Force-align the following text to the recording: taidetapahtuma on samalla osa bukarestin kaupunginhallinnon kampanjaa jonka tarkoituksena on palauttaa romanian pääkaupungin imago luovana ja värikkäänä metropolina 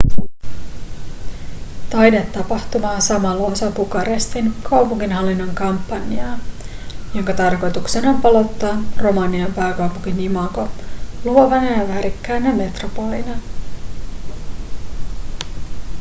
taidetapahtuma 1.89 2.91
on 2.91 3.01
samalla 3.01 3.43
osa 3.47 3.71
bukarestin 3.71 4.53
kaupunginhallinnon 4.63 5.55
kampanjaa 5.55 6.39
jonka 7.15 7.33
tarkoituksena 7.33 8.09
on 8.09 8.21
palauttaa 8.21 8.77
romanian 9.01 9.53
pääkaupungin 9.53 10.19
imago 10.19 10.69
luovana 11.25 11.69
ja 11.71 11.87
värikkäänä 11.87 12.53
metropolina 12.53 13.33